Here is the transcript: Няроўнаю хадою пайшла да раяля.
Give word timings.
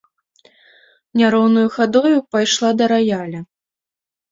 Няроўнаю 1.21 1.67
хадою 1.77 2.15
пайшла 2.33 2.73
да 2.83 2.91
раяля. 2.95 3.45